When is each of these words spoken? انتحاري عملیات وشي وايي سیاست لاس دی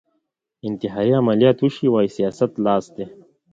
انتحاري 0.67 1.11
عملیات 1.21 1.57
وشي 1.61 1.87
وايي 1.93 2.09
سیاست 2.17 2.51
لاس 2.65 2.85
دی 2.95 3.05